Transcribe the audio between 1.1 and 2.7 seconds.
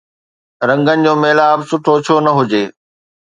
ميلاپ سٺو ڇو نه هجي؟